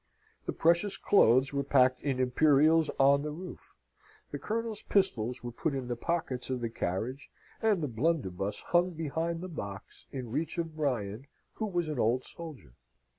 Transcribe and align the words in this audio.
The 0.47 0.51
precious 0.51 0.97
clothes 0.97 1.53
were 1.53 1.61
packed 1.63 2.01
in 2.01 2.19
imperials 2.19 2.89
on 2.99 3.21
the 3.21 3.29
roof. 3.29 3.77
The 4.31 4.39
Colonel's 4.39 4.81
pistols 4.81 5.43
were 5.43 5.51
put 5.51 5.75
in 5.75 5.89
the 5.89 5.95
pockets 5.95 6.49
of 6.49 6.59
the 6.59 6.71
carriage, 6.71 7.29
and 7.61 7.83
the 7.83 7.87
blunderbuss 7.87 8.61
hung 8.61 8.93
behind 8.93 9.41
the 9.41 9.47
box, 9.47 10.07
in 10.11 10.31
reach 10.31 10.57
of 10.57 10.75
Brian, 10.75 11.27
who 11.53 11.67
was 11.67 11.87
an 11.87 11.99
old 11.99 12.23
soldier. 12.23 12.73